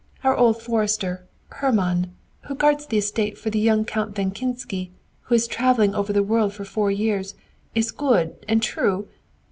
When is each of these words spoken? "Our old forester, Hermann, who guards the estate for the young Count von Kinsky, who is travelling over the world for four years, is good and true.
"Our 0.23 0.35
old 0.35 0.59
forester, 0.59 1.27
Hermann, 1.49 2.15
who 2.45 2.55
guards 2.55 2.87
the 2.87 2.97
estate 2.97 3.37
for 3.37 3.51
the 3.51 3.59
young 3.59 3.85
Count 3.85 4.15
von 4.15 4.31
Kinsky, 4.31 4.89
who 5.25 5.35
is 5.35 5.45
travelling 5.45 5.93
over 5.93 6.11
the 6.11 6.23
world 6.23 6.55
for 6.55 6.65
four 6.65 6.89
years, 6.89 7.35
is 7.75 7.91
good 7.91 8.33
and 8.49 8.63
true. 8.63 9.07